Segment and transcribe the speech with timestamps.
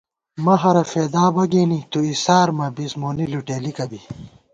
[0.43, 3.99] مَہَرہ فېدا بہ گېنی تُو اِسار مہ بِس مونی لُٹېلِکہ بی